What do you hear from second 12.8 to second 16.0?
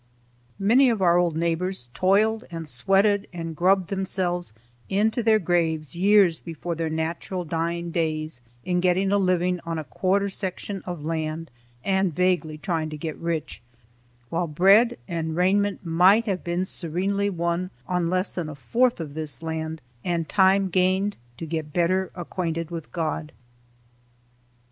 to get rich, while bread and raiment